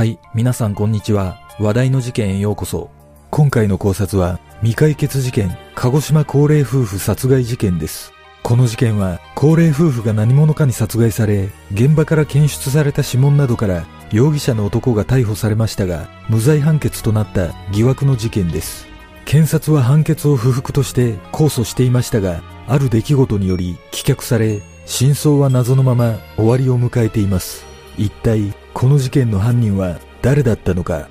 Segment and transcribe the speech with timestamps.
[0.00, 1.38] はい、皆さんこんにちは。
[1.58, 2.88] 話題の事件へようこそ。
[3.28, 8.10] 今回の考察は、未解決事件、鹿児島高齢夫婦殺害事件です。
[8.42, 18.86] この事件は、高齢夫婦が何者かに殺害され、現場から検出された指紋などから、容疑者の男が逮捕されましたが、無罪判決となった疑惑の事件です。
[19.26, 27.68] 検察は判決を不服として控訴していましたが、ある出来事により棄却され、真相は謎のまま終わりを迎えています。
[28.00, 31.10] 一体、この事件の犯人は誰だったのか？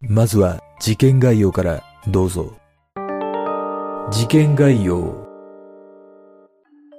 [0.00, 2.54] まずは事件概要からどうぞ。
[4.10, 5.28] 事件概要。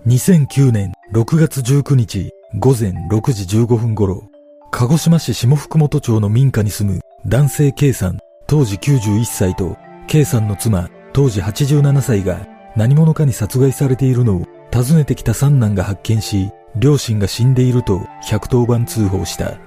[0.06, 4.30] 2009年6月19日午前6時15分頃、
[4.70, 12.46] 鹿児島市下福本町の民家に住む男性 K さん当時91歳と K さんの妻当時87歳が
[12.76, 19.58] 何者かに殺害されているのを訪ねてきた三男が発見し、両親が死んでいると110番通報した。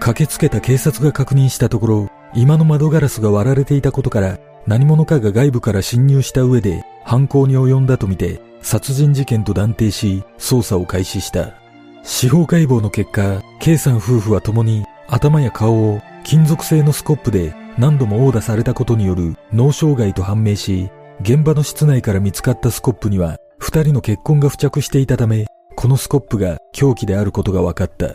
[0.00, 11.54] 駆けつけた警察が確認したところ、今の窓ガラスが割られていたことから何者かが外部から侵入した上で犯行に及んだとみて殺人事件と断定し捜査を開始した。
[12.02, 25.46] 司法解剖の結果、K さん夫婦は共に頭や顔を金属製のスコップで何度も殴打されたことによる脳障害と判明し、現場の室内から見つかったスコップには二人の血痕が付着していたため、
[25.82, 28.14] このスコップが凶器であることが分かった。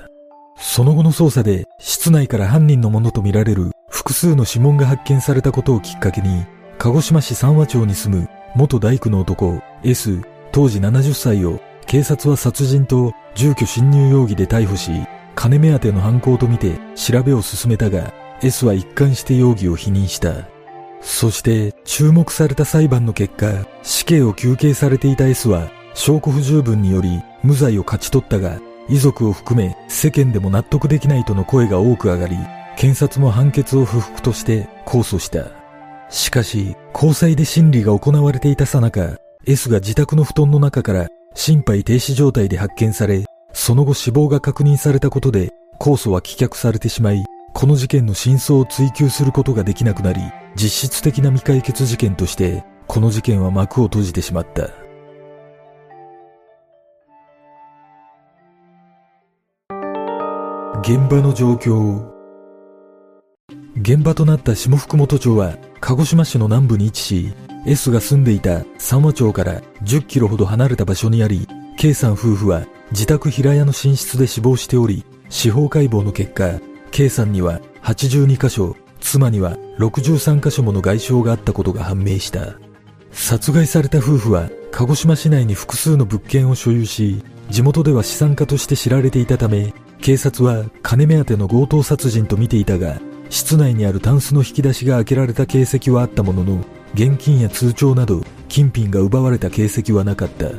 [0.55, 6.45] その後の捜査で室内から犯人のものとみられる複数の指紋が発見されたことをきっかけに、
[6.77, 10.21] 鹿児島市三和町に住む元大工の男 S
[10.53, 14.89] 当時70歳を警察は殺人と住居侵入容疑で逮捕し、
[15.35, 20.47] 金目当ての犯行とみて調べを進めたが、S は一貫して容疑を否認した。
[21.01, 28.59] そして注目された裁判の結果、死刑を求刑されていた S は証拠不十分により無罪を勝ち取ったが、
[28.89, 32.35] 遺族を含め世間でも納得できないとの声が多く上がり、
[32.75, 35.47] 検察も判決を不服として控訴した。
[36.09, 39.15] しかし、交際で審理が行われていたさなか、
[39.45, 50.19] S が自宅の布団の中から心肺停止状態で発見され、その後死亡が確認されたことで、控訴は棄却されてしまい、この事件の真相を追求することができなくなり、
[50.55, 54.86] 実質的な未解決事件として、この事件は幕を閉じてしまった。
[60.89, 62.01] 現場の状況
[63.75, 67.33] 現場となった下福本町は鹿児島市の南部に位置し
[67.65, 71.45] S が住んでいた三和町から10キロほど離れた場所にあり
[71.77, 76.61] K さん夫婦は自宅平屋の寝室で死亡しており司法解剖の結果
[76.91, 82.55] K さんには82箇所妻には63箇所もの外傷があったことが判明した。
[83.11, 92.99] 殺害された夫婦は鹿児島市内に複数の物件を所有し地元では資産家として知られていたため警察は金目当ての強盗殺人と見ていたが、
[93.29, 96.63] 室内にあるタンスの引き出しが開けられた形跡はあったものの、
[96.93, 100.49] 現金や通帳など金品が奪われた形跡はなかった。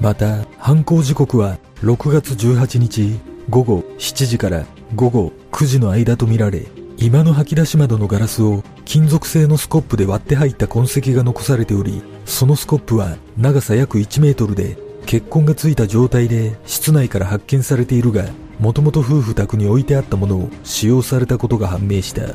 [0.00, 3.18] また、犯行時刻は6月18日
[3.48, 14.76] 午後7時から午後9時の間とみられ、今の吐き出し窓のガラスを金属製のスコップで割って入った痕跡が残されており、そのスコップは長さ約1メートルで
[15.06, 18.24] 血痕がついた状態で室内から発見されているが、
[18.58, 22.34] もともと夫婦宅に置いてあったものを使用されたことが判明した。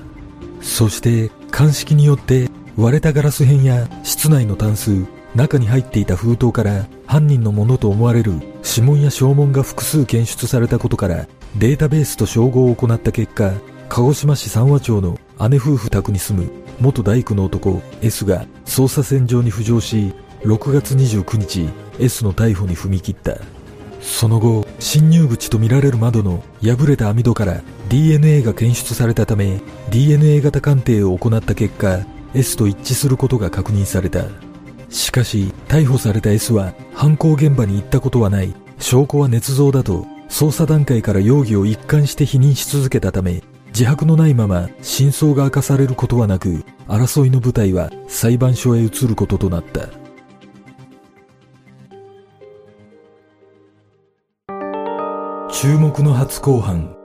[0.62, 8.34] そして鑑識によって割れたガラス片や室内のタンス、中に入っていた封筒から犯人のものと思われる
[8.66, 11.28] 指紋や証文が複数検出されたことから
[11.58, 13.52] データベースと照合を行った結果、
[13.90, 15.18] 鹿児島市三和町の
[15.50, 20.14] 姉夫婦宅に住む元大工の男 S が捜査線上に浮上し、
[20.44, 21.70] 6月29日
[22.00, 23.36] S の逮捕に踏み切った。
[24.02, 34.26] その後、侵入口とみられる窓の破れた網戸から DNA が検出されたため、DNA 型鑑定を行った結果、S と一致することが確認された。
[34.90, 49.99] しかし、逮捕された S は犯行現場に行ったことはない、証拠は捏造だと、捜査段階から容疑を一貫して否認し続けたため、自白のないまま真相が明かされることはなく、争いの舞台は裁判所へ移ることとなった。
[55.62, 56.96] 注目の初公判。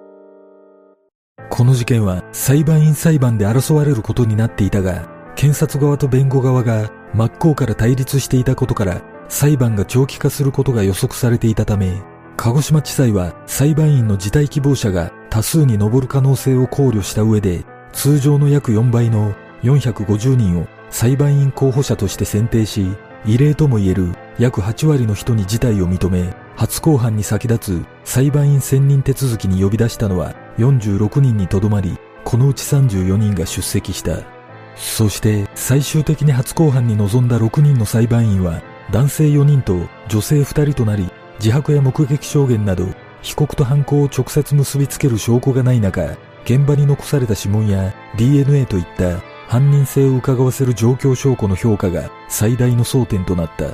[1.51, 12.01] この事件は裁判員裁判で争われることになっていたが検察側と弁護側が真っ向から対立していたことから裁判が長期化することが予測されていたため
[12.37, 19.35] 鹿児島地裁は裁判員の辞退希望者が多数に上る可能性を考慮した上で通常の約4倍の
[19.65, 22.87] 450人を裁判員候補者として選定し
[23.27, 34.35] 異例ともいえる約8割の人に事態を認め初公判に先立つ裁判員選任手続きに呼び出したのは46人にとどまり、このうち34人が出席した。
[34.77, 42.87] そして最終的に初公判に臨んだ6人の裁判員は男性4人と女性2人となり自白や目撃証言など
[43.23, 53.71] 被告と犯行を直接結びつける証拠がない中現場に残された指紋や DNA といった犯人性を伺わせる状況証拠の評価が最大の争点となった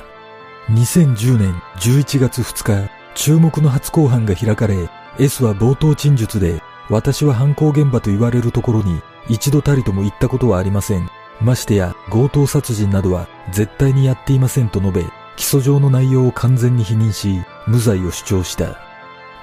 [0.68, 11.08] 2010年11月2日注目の初公判が開かれ S は冒頭陳述で私は犯行現場と言われるところに一度たりとも行ったことはありません。
[11.40, 15.04] ましてや強盗殺人などは絶対にやっていませんと述べ、
[15.36, 18.78] 起訴状の内容を完全に否認し、無罪を主張した。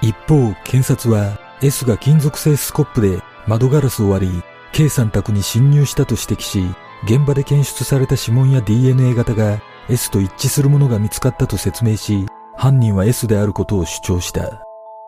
[0.02, 4.42] 一方、検察は S が金属製スコップで窓ガラスを割り、
[4.72, 6.62] K さん宅に侵入したと指摘し、
[7.04, 12.26] 現場で検出された指紋や DNA 型が S と一致するものが見つかったと説明し、
[12.56, 14.62] 犯人は S であることを主張した。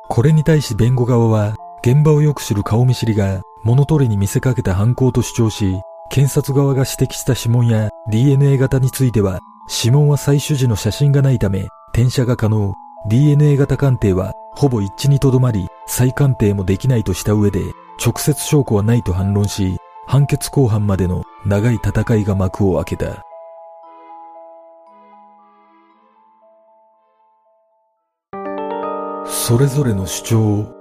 [0.09, 5.81] これに対し弁護側は、現場をよく知る顔見知りが物取りに見せかけた犯行と主張し、
[6.11, 12.75] 検察側が指摘した指紋や DNA 型については、指紋は採取時の写真がないため、転写が可能。
[13.09, 17.61] DNA 型鑑定はほぼ一致にとどまり、再鑑定もできないとした上で、
[18.05, 23.25] 直接証拠はないと反論し、判決公判までの長い戦いが幕を開けた。
[29.50, 30.76] それぞれの主張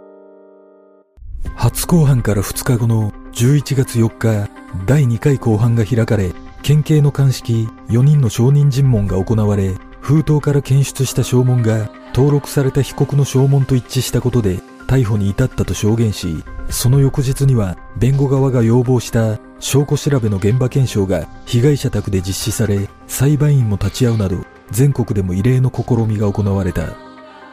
[1.56, 4.48] 初公判から2日後の11月4日、
[4.86, 24.38] 第2回公判が開かれ、県警の鑑識4人の証人尋問が行われ、封筒から検出した証文が登録された被告の証文と一致したことで逮捕に至ったと証言し、その翌日には弁護側が要望した証拠調べの現場検証が被害者宅で実施され、裁判員も立ち会うなど
[24.70, 27.09] 全国でも異例の試みが行われた。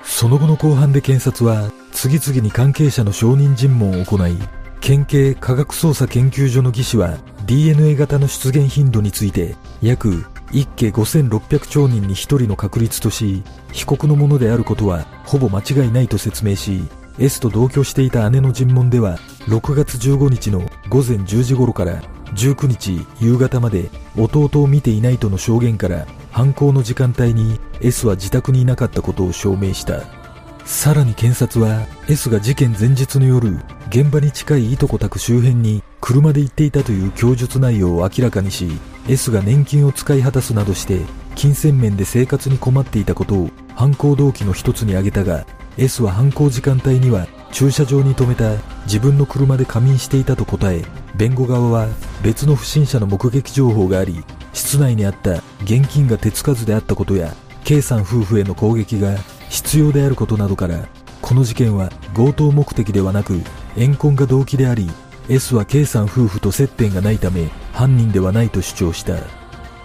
[0.06, 4.38] その後の公判で検察は次々に関係者の証人尋問を行い、
[4.80, 13.42] 県警科学捜査研究所の技師は DNA 型の出現頻度について約1家5600兆人に1人の確率とし、
[13.72, 16.82] 被告のものであることはほぼ間違いないと説明し、
[17.18, 19.18] S と同居していた姉の尋問では、
[19.48, 22.00] 6月15日の午前10時頃から
[22.34, 30.02] 19日夕方まで弟を見ていないとの証言から犯行の時間帯に S は自宅にいなかったことを証明した。
[30.64, 38.68] さらに検察は S が事件前日の夜、現場に近いいとこ宅周辺に車で行っていたという供述内容を明らかにし、
[39.08, 41.02] S が年金を使い果たすなどして
[41.36, 45.46] 金銭面で生活に困っていたことを犯行動機の一つに挙げたが、
[45.78, 48.56] S は犯行時間帯には駐車場に停めた
[48.86, 50.84] 自分の車で仮眠していたと答え、
[51.16, 51.88] 弁護側は
[52.22, 54.22] 別の不審者の目撃情報があり、
[54.52, 57.32] 室内にあった現金が手つかずであったことや
[57.64, 59.16] K さん夫婦への攻撃が
[59.48, 60.88] 必要であることなどから
[61.22, 63.40] この事件は強盗目的ではなく
[63.76, 64.90] 怨恨が動機であり
[65.28, 69.14] S は K さん夫婦と接点がないため犯人ではないと主張した。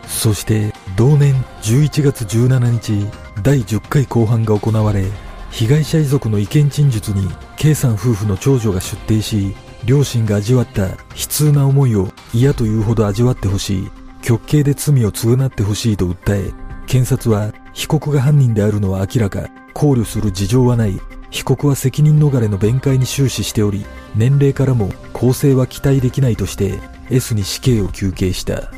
[0.08, 3.08] そして同年11月17日
[3.42, 5.06] 第10回公判が行われ
[5.52, 16.54] 被害者遺族の意見陳述に K さん夫婦の長女が出廷し両親が味わった悲痛な思いを嫌というほど味わってほしい極刑で罪を償ってほしいと訴え、
[16.88, 21.00] 検察は被告が犯人であるのは明らか、考慮する事情はない、
[21.32, 23.86] 被告は責任逃れの弁解に終始しており、
[24.16, 28.72] 年齢からも公正は期待できないとして S に死刑を求刑した。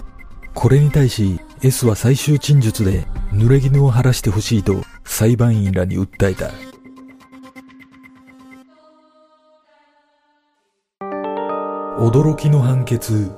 [0.53, 6.73] これに対し S は最終陳述で濡れ衣を晴らしてほしいと裁判員らに訴えた。
[12.03, 13.31] 驚きの判決。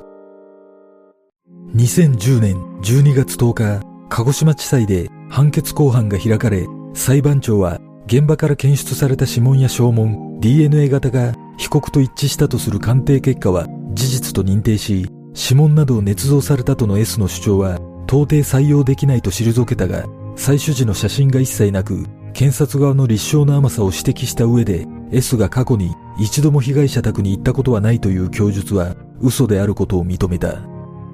[1.76, 17.76] 2010年12月10日、鹿児島地裁で判決公判が開かれ、裁判長は現場から検出された指紋や証文、DNA 型が被告と一致したとする鑑定結果は事実と認定し、指紋などを捏造されたとの S の主張は
[18.08, 30.60] 到底採用できないと退けたが、採取時の写真が一切なく、検察側の立証の甘さを指摘した上で、S が過去に一度も被害者宅に行ったことはないという供述は嘘であることを認めた。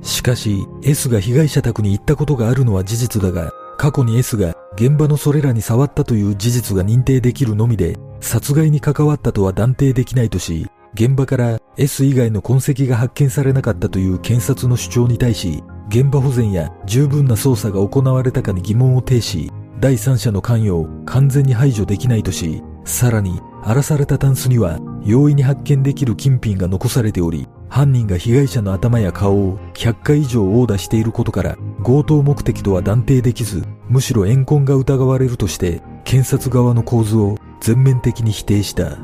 [0.02, 10.66] しかし S が被害者宅に行ったことがあるのは事実だが、過去に S が現場のそれらに触ったという事実が認定できるのみで、殺害に関わったとは断定できないとし、
[10.96, 38.98] 現場から S 以外の痕跡が発見されなかったという検察の主張に対し、現場保全や十分な捜査が行われたかに疑問を呈し、第三者の関与を完全に排除できないとし、さらに荒らされたタンスには容易に発見できる金品が残されており、犯人が被害者の頭や顔を100回以上殴打していることから強盗目的とは断定できず、むしろ怨恨が疑われるとして検察側の構図を全面的に否定した。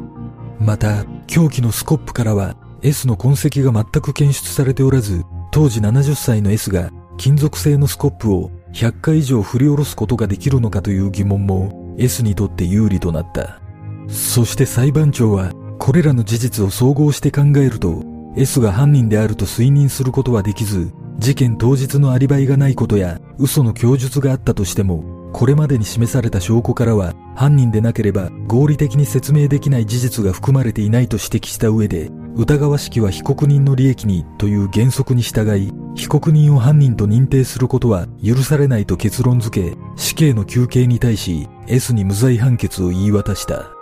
[0.60, 13.60] また、凶器のスコップからは S の痕跡が全く検出されておらず、当時70歳の S が金属製のスコップを100回以上振り下ろすことができるのかという疑問も S にとって有利となった。
[14.08, 18.04] そして裁判長はこれらの事実を総合して考えると
[18.36, 43.77] S が犯人であると推認することはできず事件当日のアリバイがないことや嘘の供述があったとしてもこれまでに示された証拠からは犯人でなければ合理的に説明できない事実が含まれていないと指摘した上で疑わしきは被告人の利益にという原則に従い被告人を犯人と認定することは許されないと結論付け死刑の求刑に対し S に無罪判決を言い渡した。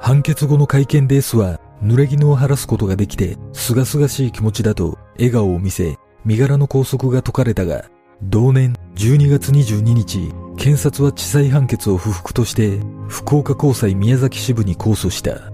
[0.00, 7.84] 判決後の会見で S は濡れ衣を晴らすことができて、すがすがしい気持ちだと笑顔を見せ、身柄の拘束が解かれたが、
[8.22, 15.50] 同年12月22日、検察は地裁判決を不服として、福岡高裁宮崎支部に控訴した。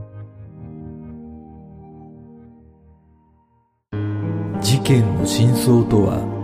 [4.61, 6.37] 事件の真相とは？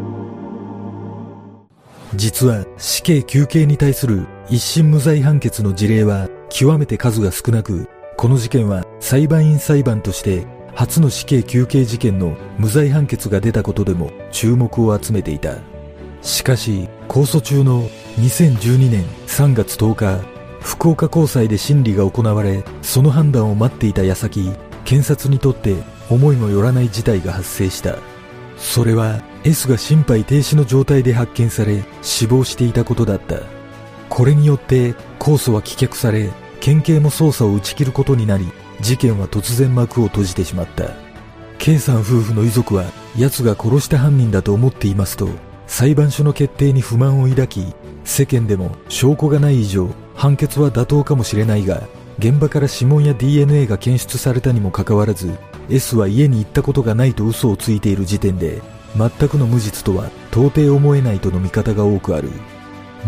[2.14, 15.56] 実は死刑求刑に対する一審無罪判決の事例は極めて数が少なく、この事件は裁判員裁判として初の死刑求刑事件の無罪判決が出たことでも注目を集めていた。
[16.22, 17.88] しかし、控訴中の
[18.18, 20.24] 2012年3月10日、
[20.60, 24.52] 福岡高裁で審理が行われ、その判断を待っていた矢先、
[24.84, 25.74] 検察にとって
[26.08, 27.96] 思いもよらない事態が発生した。
[28.56, 33.40] それは S が心肺停止の状態で発見され死亡していたことだった。
[34.08, 36.30] これによって控訴は棄却され、
[36.62, 38.46] 県警も捜査を打ち切ることになり、
[38.80, 40.90] 事件は突然幕を閉じてしまった。
[41.58, 42.84] K さん夫婦の遺族は、
[43.18, 45.28] 奴が殺した犯人だと思っていますと、
[45.66, 51.82] 裁判所の決定に不満を抱き、世間でも証拠がない以上、判決は妥当かもしれないが、
[52.20, 55.36] 現場から指紋や DNA が検出されたにもかかわらず、
[55.68, 58.62] S は家に行ったことがないと嘘をついている時点で、
[58.96, 62.30] 全くの無実とは到底思えないとの見方が多くある。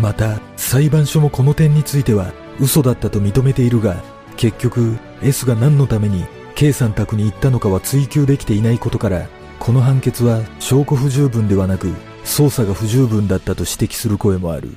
[0.00, 4.02] また、裁判所もこの点については嘘だったと認めているが、
[4.36, 11.92] 結局 S が何のために K さん宅に行ったのかは追求できていないことから、この判決は証拠不十分ではなく、
[12.24, 14.70] 捜査が不十分だったと指摘する声もある。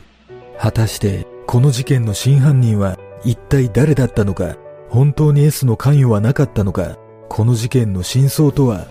[0.60, 4.57] 果たして、この事件の真犯人は一体誰だったのか、
[4.89, 6.98] 本当に S の関与はなかったのか、
[7.29, 8.88] この事件の真相とは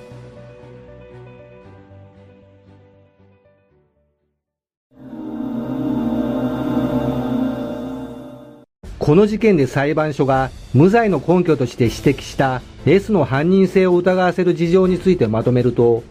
[9.06, 16.02] この事件で裁判所が無罪の根拠として指摘した S の犯人性を疑わせる事情についてまとめると、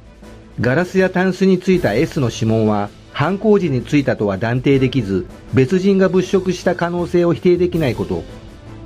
[0.62, 8.24] ガラスやタンスについた S の指紋は犯行時についたとは断定できず、別人が物色した可能性を否定できないこと、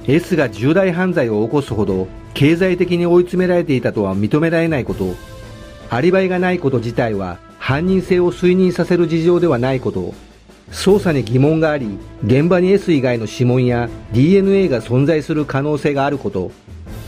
[0.07, 5.13] S が重大犯罪を起こすほど経済的に追い詰められていたとは認められないこと、
[5.91, 10.15] アリバイがないこと自体は犯人性を推認させる事情ではないこと、
[10.71, 16.51] 捜査に疑問があり、現場に S 以外の指紋や DNA が存在する可能性があること、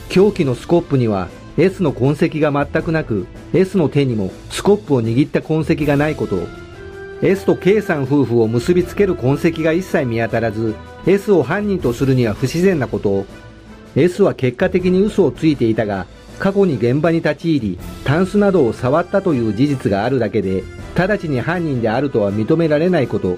[0.09, 6.47] 凶器のスコップには S の痕跡が全くなく、S の手にもスコップを握った痕跡がないこと、
[7.21, 10.73] S と K さん夫婦を結びつける痕跡が一切見当たらず、
[11.05, 13.25] S を犯人とするには不自然なこと、
[13.95, 16.07] S は結果的に嘘をついていたが、
[16.41, 20.63] 過去に現場に立ち入り、タンスなどを触ったという事実があるだけで、
[20.95, 23.37] 直ちに犯人であるとは認められないこと、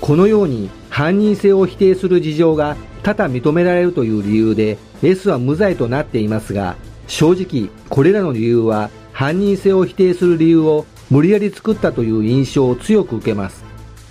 [0.00, 13.62] このように犯人性を否定する事情が多々認められるという理由で S は無罪となっていますが、正直これらの理由は犯人性を否定する理由を無理やり作ったという印象を強く受けます。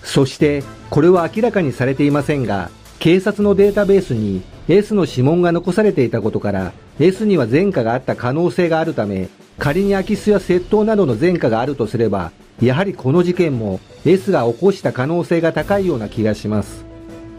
[0.04, 9.27] そしてこれは明らかにされていませんが、警察のデータベースに S の指紋が残されていたことから S には前科があった可能性があるため
[9.58, 12.31] 仮に空き巣や窃盗などの前科があるとすれば
[12.62, 16.86] やはりこの事件も S が起こした可能性が高いような気がします。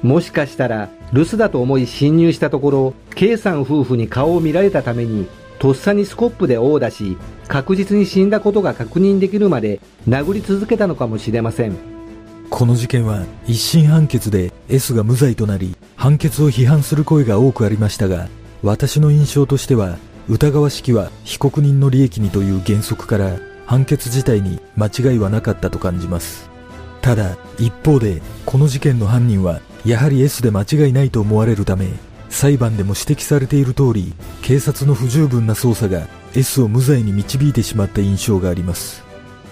[0.02, 5.26] もしかしたら留守だと思い侵入したところ、K さん夫婦に顔を見られたために、
[5.61, 7.16] とっさにスコップで殴打し、
[7.47, 11.76] 確実に死んだことが確認できるまで殴り続けたのかもしれません。
[12.50, 18.28] この事件は一審判決で S が無罪となり、判決を批判する声が多くありましたが、
[18.62, 26.49] 私の印象としては、疑わしきは被告人の利益にという原則から判決自体に間違いはなかったと感じます。
[27.00, 31.88] ただ、一方で、この事件の犯人は、やはり S で間違いないと思われるため、
[32.28, 39.02] 裁判でも指摘されている通り、警察の不十分な捜査が S を無罪に導いてしまった印象があります。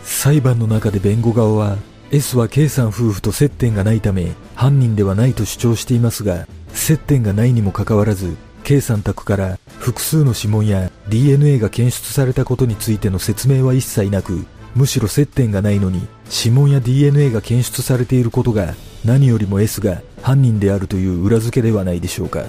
[0.04, 1.76] 裁判の中で弁護側は、
[2.12, 8.36] S は K さん夫婦と接点がないため、犯人ではないと主張していますが、接点がないにもかかわらず、
[8.70, 14.46] K さん宅から複数の指紋や DNA が検出されたことについての説明は一切なく、
[14.76, 18.74] むしろ接点がないのに指紋や DNA が検出されていることが
[19.04, 22.44] 何よりも S が犯人であるという裏付けではないでしょうか。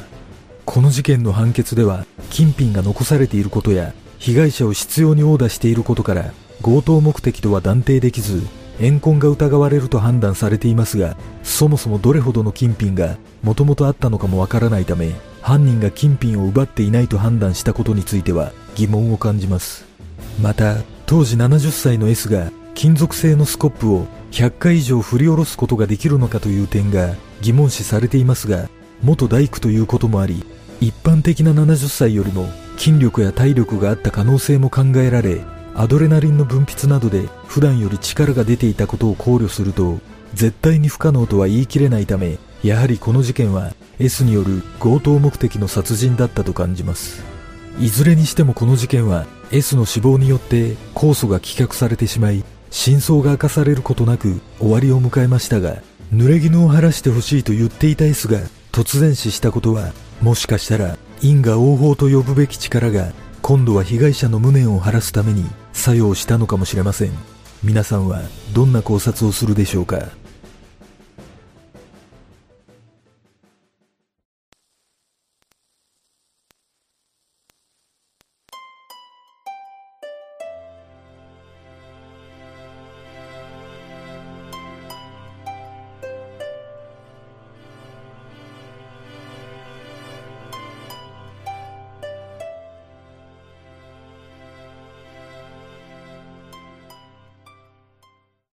[0.64, 8.44] この事件の判決では金品が残されていることや被害者を執拗に殴打していることから強盗目的とは断定できず
[8.80, 19.86] 怨恨が疑われると判断されていますがそもそもどれほどの金品がもともとあったのかもわからないため犯人が金品を奪っていないと判断したことについては疑問を感じます。
[20.42, 28.70] また当時70歳の S が金属製のスコップを100回以上振り下ろすことができるのかという点が疑問視されていますが
[29.04, 30.44] 元大工ということもあり
[30.80, 35.42] 一般的な70歳よりも筋力や体力があった可能性も考えられ
[35.76, 40.00] アドレナリンの分泌などで普段より力が出ていたことを考慮すると
[40.34, 47.24] 絶対に不可能とは言い切れないためやはりこの事件は S による強盗目的の殺人だったと感じます。
[47.80, 55.82] いずれにしてもこの事件は S の死亡によって控訴が棄却されてしまい真相が明かされることなく終わりを迎えましたが
[56.14, 58.40] 濡れ衣を晴らしてほしいと言っていた S が
[58.72, 67.12] 突然死したことはもしかしたら因果応報と呼ぶべき力が今度は被害者の無念を晴らすために作用したのかもしれません。
[67.64, 68.22] 皆さんは
[68.54, 70.10] どんな考察をするでしょうか？